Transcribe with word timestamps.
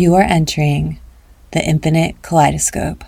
You 0.00 0.14
are 0.14 0.22
entering 0.22 0.98
the 1.52 1.62
infinite 1.62 2.22
kaleidoscope. 2.22 3.04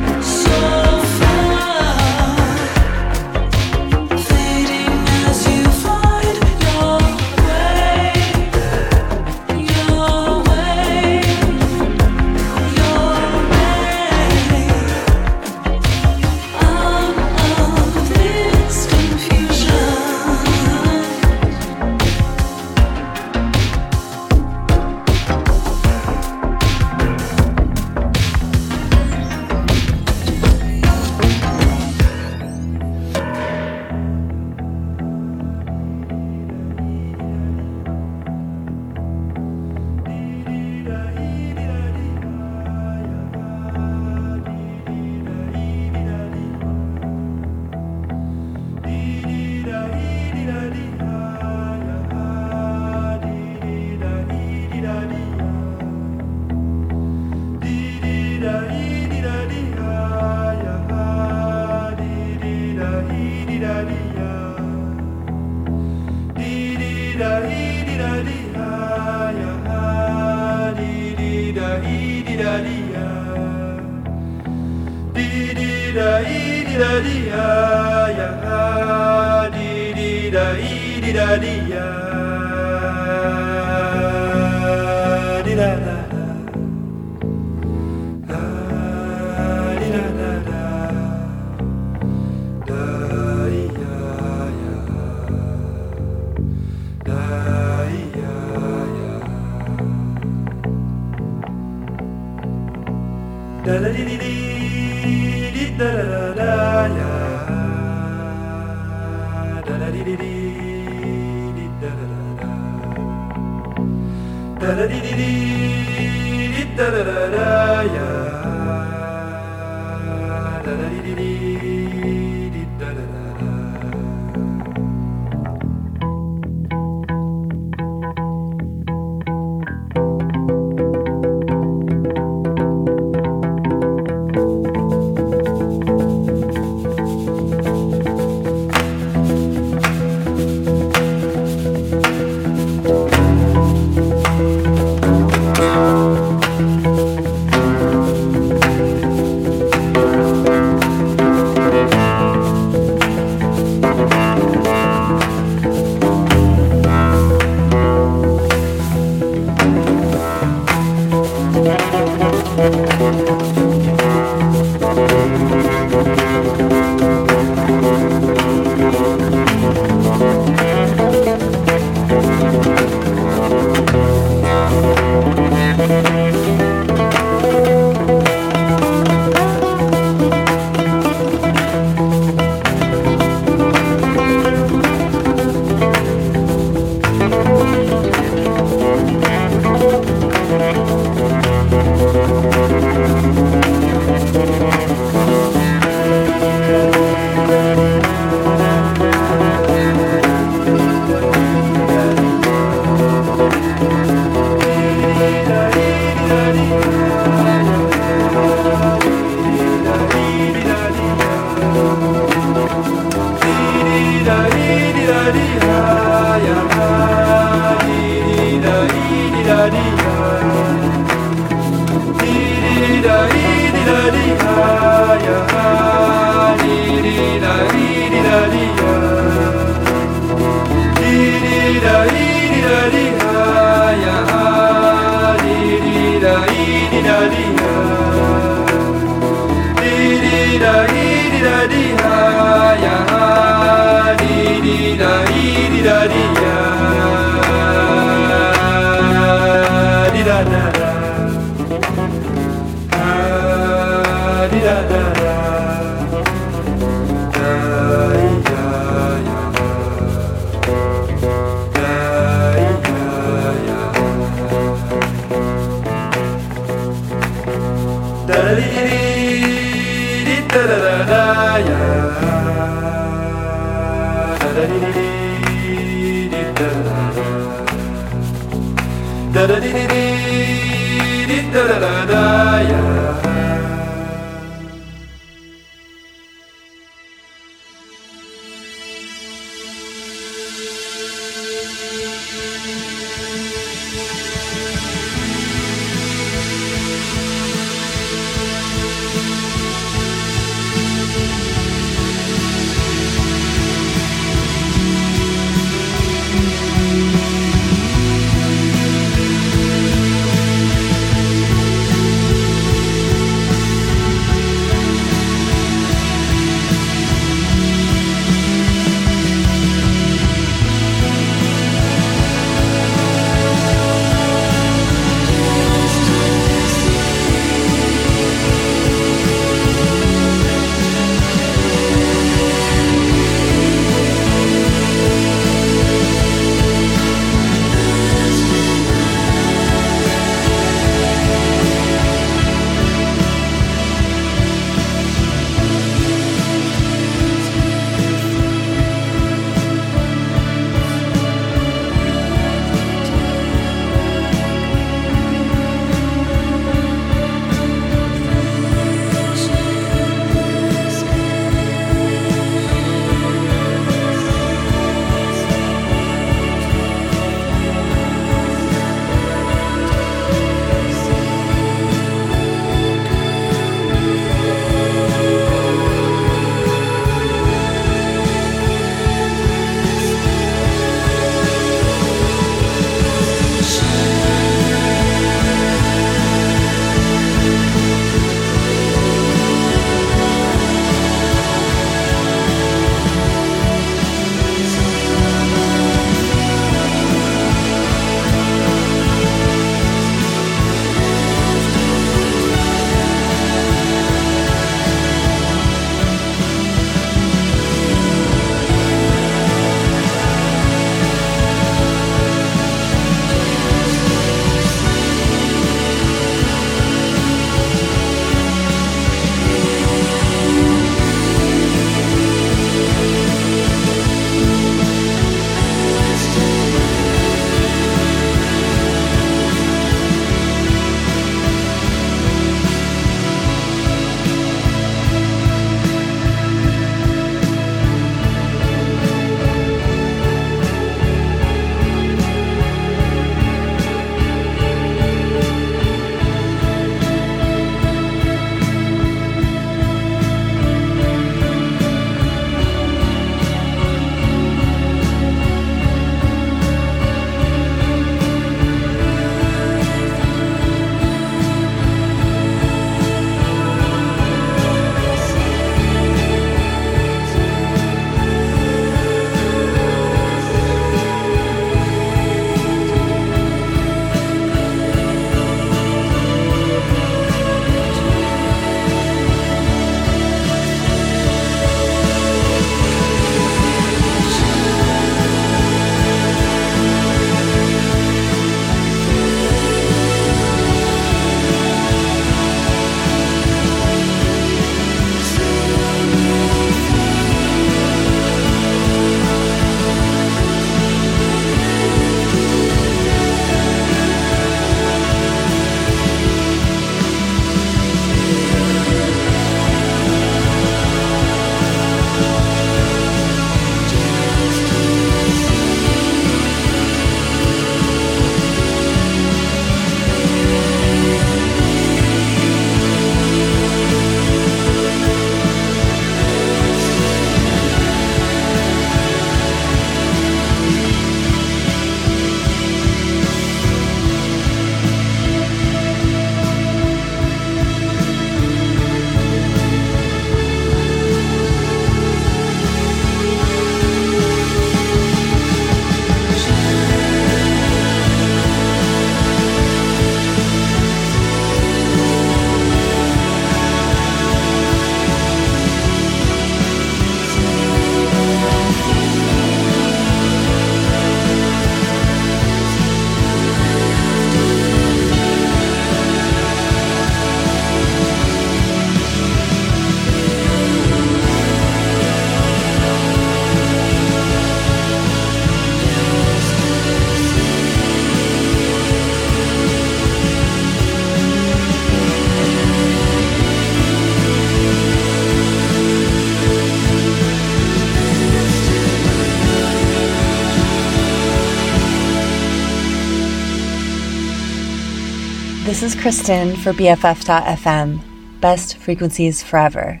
Is 595.84 595.94
Kristen 595.94 596.56
for 596.56 596.72
BFF.fm, 596.72 598.00
Best 598.40 598.78
Frequencies 598.78 599.42
Forever, 599.42 600.00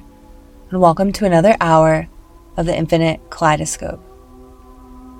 and 0.70 0.80
welcome 0.80 1.12
to 1.12 1.26
another 1.26 1.58
hour 1.60 2.08
of 2.56 2.64
the 2.64 2.74
Infinite 2.74 3.20
Kaleidoscope. 3.28 4.02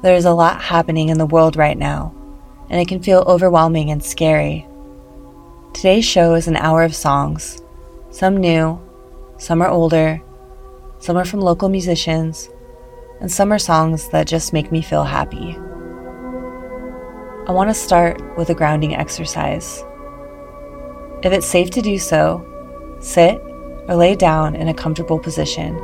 There 0.00 0.14
is 0.14 0.24
a 0.24 0.32
lot 0.32 0.62
happening 0.62 1.10
in 1.10 1.18
the 1.18 1.26
world 1.26 1.56
right 1.56 1.76
now, 1.76 2.14
and 2.70 2.80
it 2.80 2.88
can 2.88 3.02
feel 3.02 3.24
overwhelming 3.26 3.90
and 3.90 4.02
scary. 4.02 4.66
Today's 5.74 6.06
show 6.06 6.32
is 6.32 6.48
an 6.48 6.56
hour 6.56 6.82
of 6.82 6.96
songs, 6.96 7.60
some 8.10 8.38
new, 8.38 8.80
some 9.36 9.60
are 9.60 9.68
older, 9.68 10.22
some 10.98 11.18
are 11.18 11.26
from 11.26 11.42
local 11.42 11.68
musicians, 11.68 12.48
and 13.20 13.30
some 13.30 13.52
are 13.52 13.58
songs 13.58 14.08
that 14.08 14.26
just 14.26 14.54
make 14.54 14.72
me 14.72 14.80
feel 14.80 15.04
happy. 15.04 15.58
I 17.46 17.52
want 17.52 17.68
to 17.68 17.74
start 17.74 18.38
with 18.38 18.48
a 18.48 18.54
grounding 18.54 18.94
exercise. 18.94 19.84
If 21.24 21.32
it's 21.32 21.46
safe 21.46 21.70
to 21.70 21.80
do 21.80 21.98
so, 21.98 22.44
sit 23.00 23.40
or 23.88 23.96
lay 23.96 24.14
down 24.14 24.54
in 24.54 24.68
a 24.68 24.74
comfortable 24.74 25.18
position. 25.18 25.74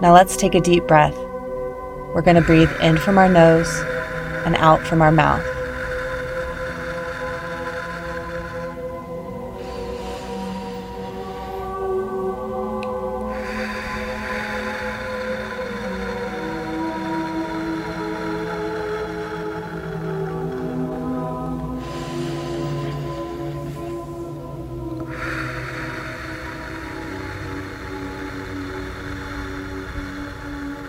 Now 0.00 0.12
let's 0.12 0.36
take 0.36 0.56
a 0.56 0.60
deep 0.60 0.88
breath. 0.88 1.16
We're 1.16 2.22
going 2.22 2.34
to 2.34 2.42
breathe 2.42 2.70
in 2.82 2.96
from 2.96 3.16
our 3.16 3.28
nose 3.28 3.72
and 4.44 4.56
out 4.56 4.80
from 4.80 5.02
our 5.02 5.12
mouth. 5.12 5.46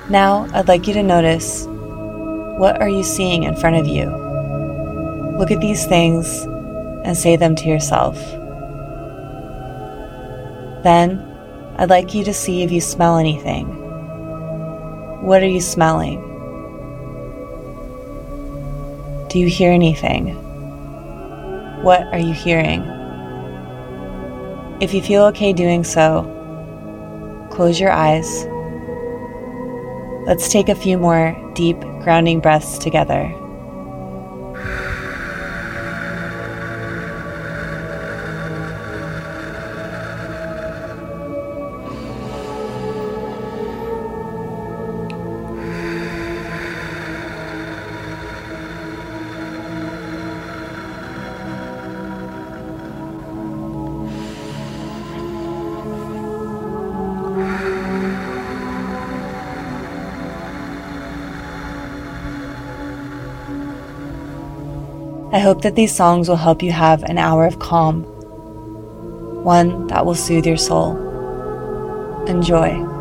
Now, 0.09 0.47
I'd 0.53 0.67
like 0.67 0.87
you 0.87 0.93
to 0.93 1.01
notice 1.01 1.65
what 1.65 2.79
are 2.79 2.87
you 2.87 3.03
seeing 3.03 3.41
in 3.41 3.55
front 3.55 3.77
of 3.77 3.87
you? 3.87 4.05
Look 5.39 5.49
at 5.49 5.59
these 5.61 5.87
things 5.87 6.43
and 7.03 7.17
say 7.17 7.35
them 7.35 7.55
to 7.55 7.67
yourself. 7.67 8.15
Then, 10.83 11.19
I'd 11.77 11.89
like 11.89 12.13
you 12.13 12.23
to 12.23 12.35
see 12.35 12.61
if 12.61 12.71
you 12.71 12.81
smell 12.81 13.17
anything. 13.17 13.65
What 15.23 15.41
are 15.41 15.47
you 15.47 15.59
smelling? 15.59 16.21
Do 19.29 19.39
you 19.39 19.47
hear 19.47 19.71
anything? 19.71 20.35
What 21.81 22.03
are 22.13 22.19
you 22.19 22.33
hearing? 22.33 22.83
If 24.81 24.93
you 24.93 25.01
feel 25.01 25.23
okay 25.25 25.51
doing 25.51 25.83
so, 25.83 26.31
close 27.49 27.79
your 27.79 27.91
eyes 27.91 28.45
Let's 30.25 30.49
take 30.49 30.69
a 30.69 30.75
few 30.75 30.97
more 30.97 31.37
deep, 31.53 31.79
grounding 32.01 32.39
breaths 32.39 32.79
together. 32.79 33.31
Hope 65.45 65.61
that 65.61 65.75
these 65.75 65.93
songs 65.93 66.27
will 66.27 66.35
help 66.35 66.63
you 66.63 66.71
have 66.71 67.03
an 67.03 67.19
hour 67.19 67.45
of 67.45 67.59
calm, 67.59 68.01
one 69.43 69.85
that 69.85 70.03
will 70.03 70.15
soothe 70.15 70.43
your 70.43 70.57
soul. 70.57 70.97
Enjoy. 72.25 72.94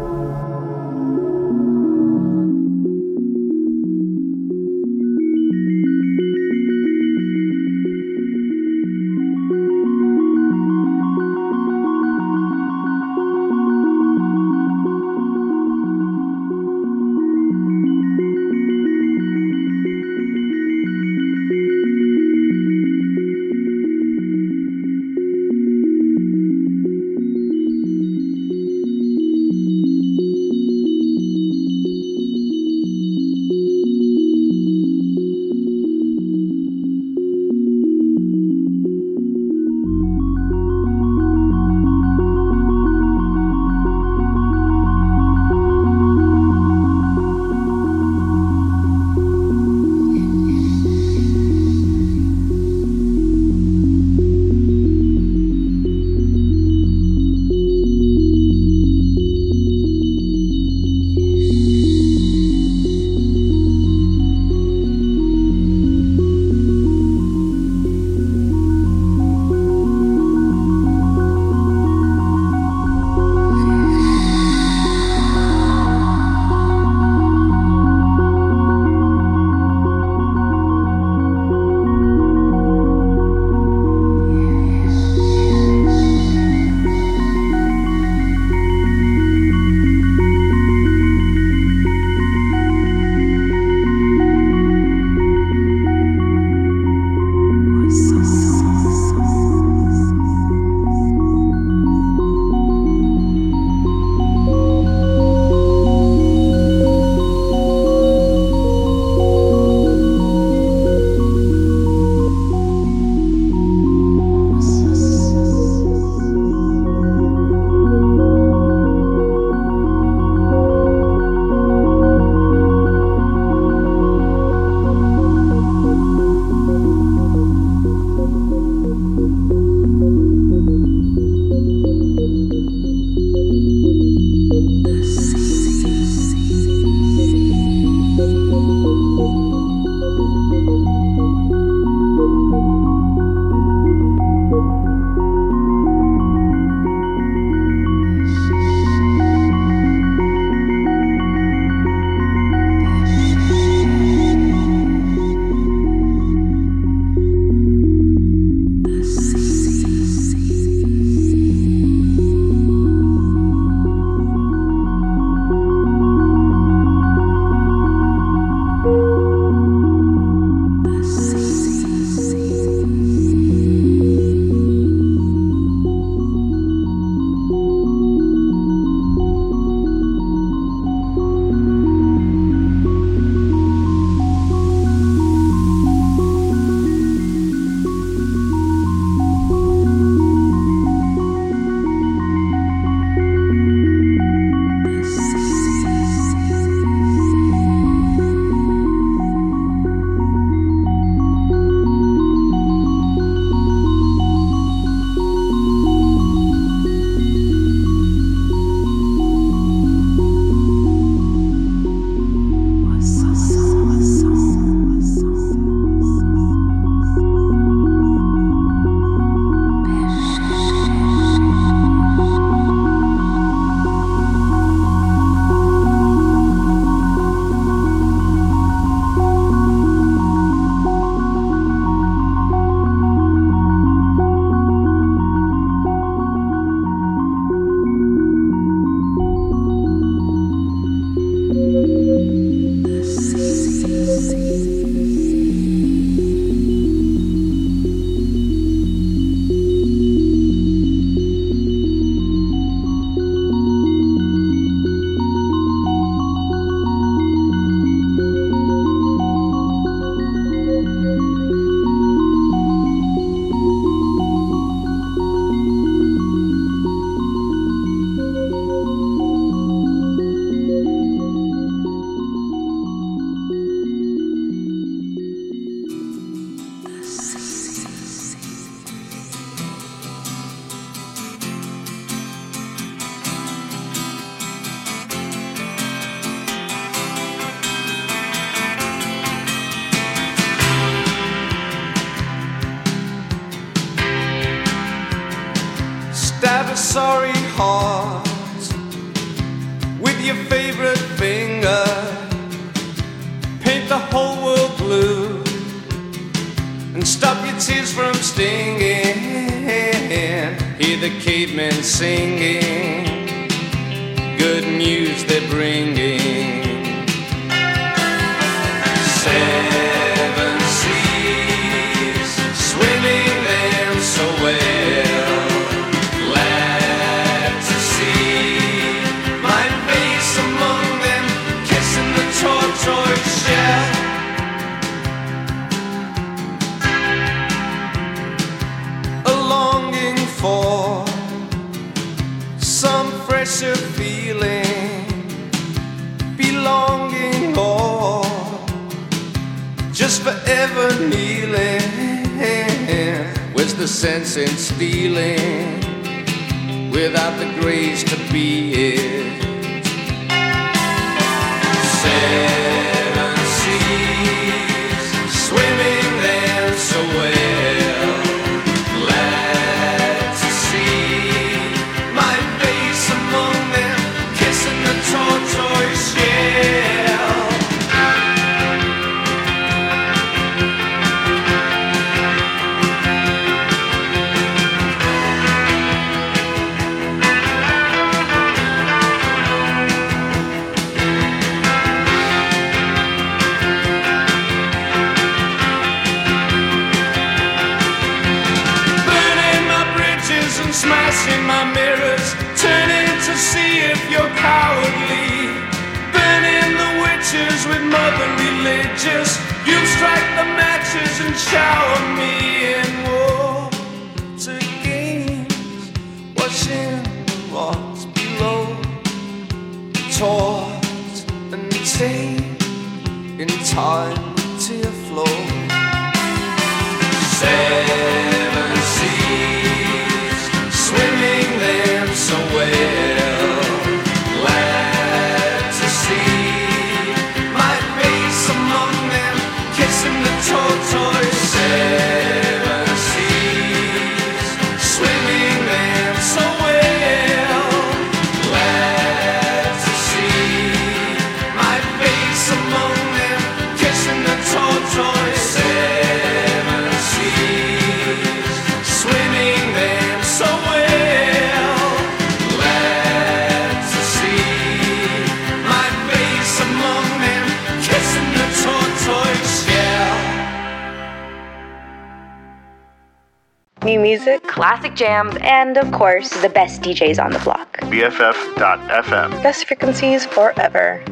of 475.85 475.93
course, 475.93 476.31
the 476.41 476.49
best 476.49 476.83
DJs 476.83 477.23
on 477.23 477.33
the 477.33 477.39
block. 477.41 477.79
BFF.FM. 477.79 479.43
Best 479.43 479.67
frequencies 479.67 480.25
forever. 480.27 481.05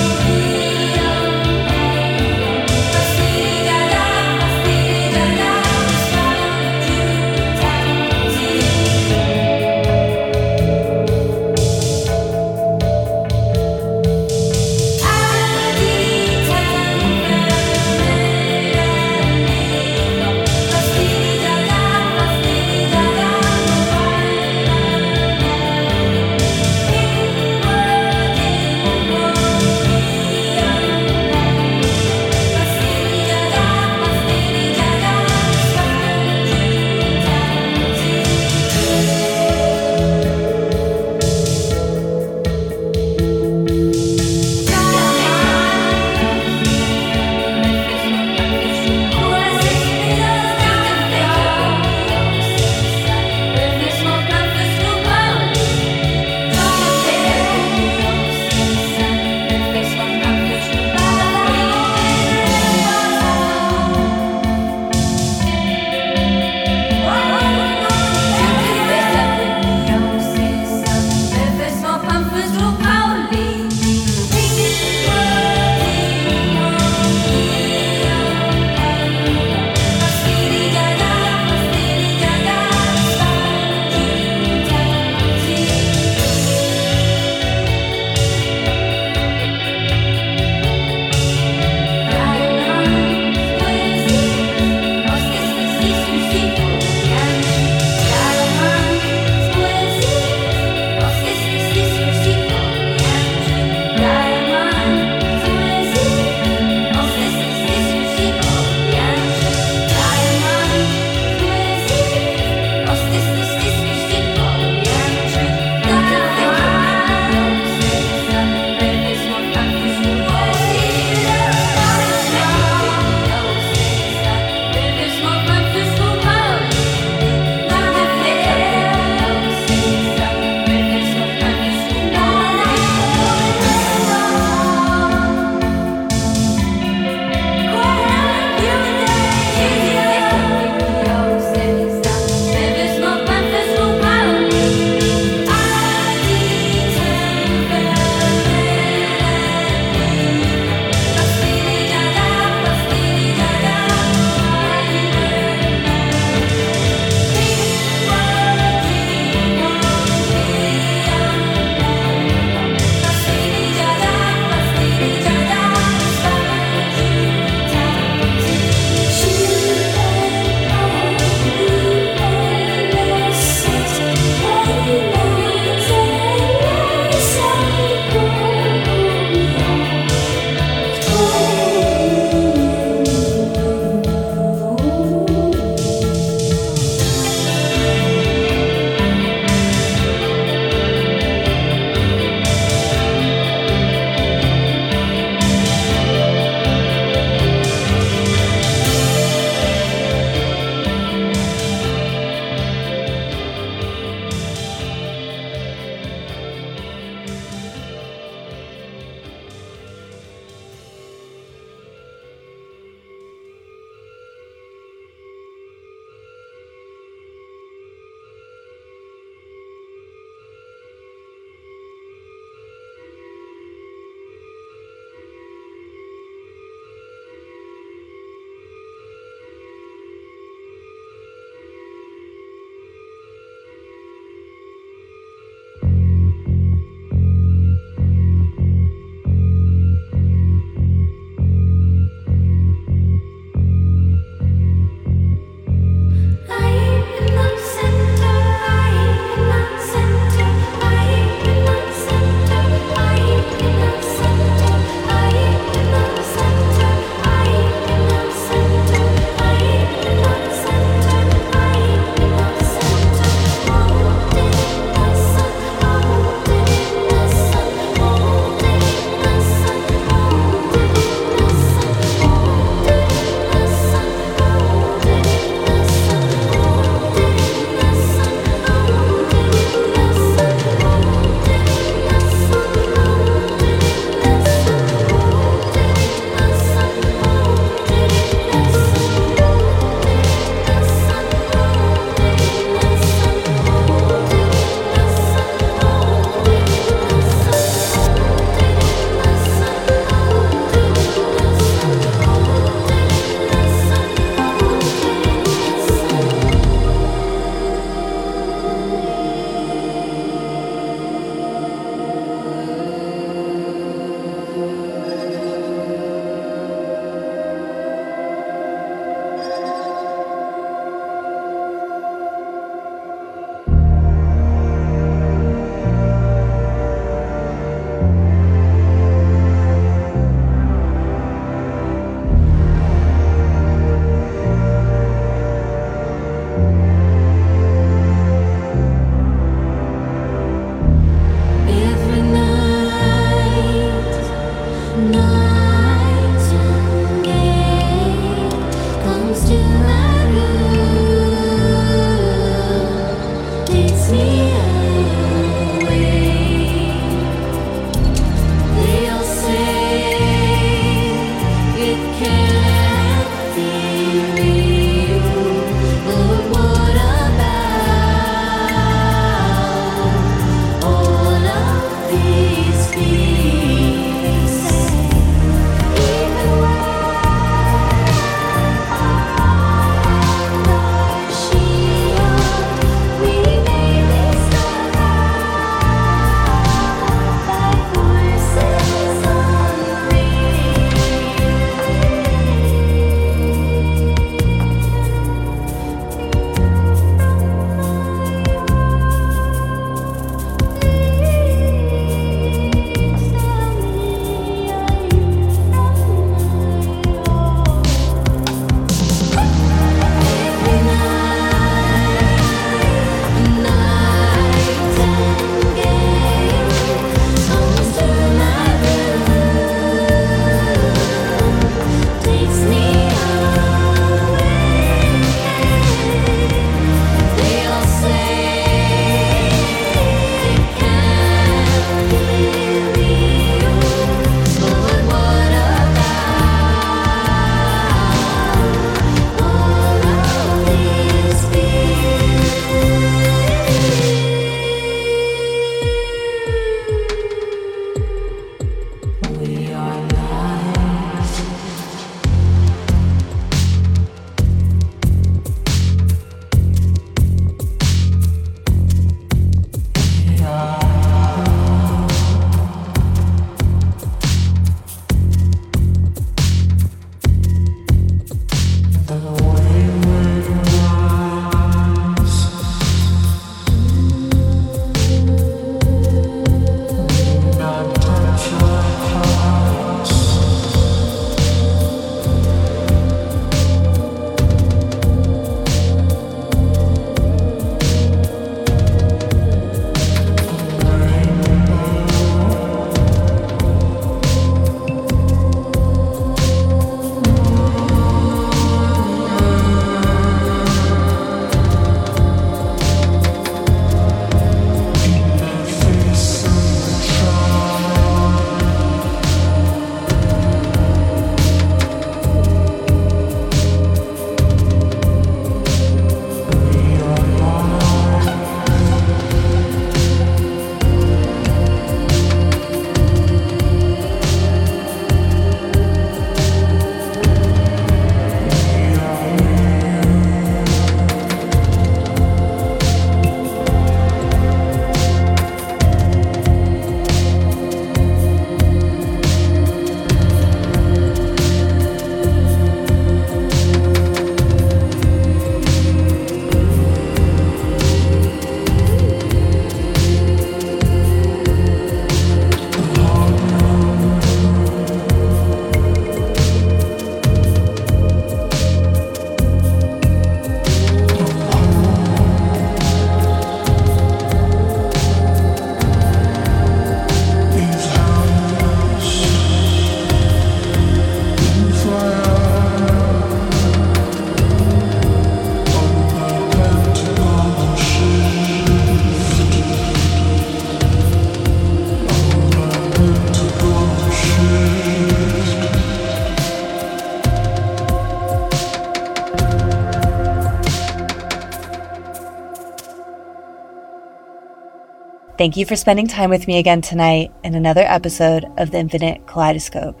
Thank 595.42 595.56
you 595.56 595.66
for 595.66 595.74
spending 595.74 596.06
time 596.06 596.30
with 596.30 596.46
me 596.46 596.60
again 596.60 596.82
tonight 596.82 597.32
in 597.42 597.56
another 597.56 597.80
episode 597.80 598.44
of 598.58 598.70
the 598.70 598.78
Infinite 598.78 599.26
Kaleidoscope. 599.26 600.00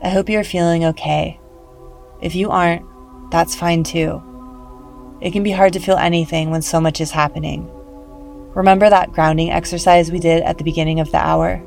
I 0.00 0.10
hope 0.10 0.28
you're 0.28 0.44
feeling 0.44 0.84
okay. 0.84 1.40
If 2.22 2.36
you 2.36 2.48
aren't, 2.48 2.86
that's 3.32 3.56
fine 3.56 3.82
too. 3.82 4.22
It 5.20 5.32
can 5.32 5.42
be 5.42 5.50
hard 5.50 5.72
to 5.72 5.80
feel 5.80 5.96
anything 5.96 6.50
when 6.50 6.62
so 6.62 6.80
much 6.80 7.00
is 7.00 7.10
happening. 7.10 7.68
Remember 8.54 8.88
that 8.88 9.10
grounding 9.10 9.50
exercise 9.50 10.12
we 10.12 10.20
did 10.20 10.44
at 10.44 10.56
the 10.56 10.62
beginning 10.62 11.00
of 11.00 11.10
the 11.10 11.18
hour? 11.18 11.60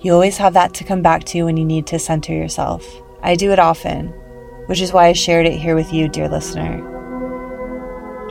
You 0.00 0.14
always 0.14 0.38
have 0.38 0.54
that 0.54 0.72
to 0.76 0.84
come 0.84 1.02
back 1.02 1.24
to 1.24 1.42
when 1.42 1.58
you 1.58 1.64
need 1.66 1.86
to 1.88 1.98
center 1.98 2.32
yourself. 2.32 2.86
I 3.20 3.34
do 3.34 3.52
it 3.52 3.58
often, 3.58 4.14
which 4.64 4.80
is 4.80 4.94
why 4.94 5.08
I 5.08 5.12
shared 5.12 5.44
it 5.44 5.60
here 5.60 5.74
with 5.74 5.92
you, 5.92 6.08
dear 6.08 6.30
listener. 6.30 6.80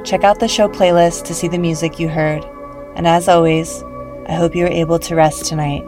Check 0.04 0.24
out 0.24 0.40
the 0.40 0.48
show 0.48 0.68
playlist 0.68 1.26
to 1.26 1.36
see 1.36 1.48
the 1.48 1.60
music 1.60 2.00
you 2.00 2.10
heard, 2.10 2.44
and 2.96 3.08
as 3.08 3.28
always, 3.28 3.84
I 4.28 4.34
hope 4.34 4.56
you 4.56 4.66
are 4.66 4.70
able 4.70 5.00
to 5.00 5.16
rest 5.16 5.46
tonight. 5.46 5.84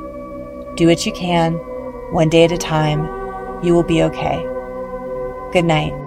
Do 0.75 0.87
what 0.87 1.05
you 1.05 1.11
can, 1.11 1.53
one 2.11 2.29
day 2.29 2.43
at 2.43 2.51
a 2.51 2.57
time. 2.57 3.05
You 3.63 3.73
will 3.73 3.83
be 3.83 4.03
okay. 4.03 4.43
Good 5.51 5.65
night. 5.65 6.06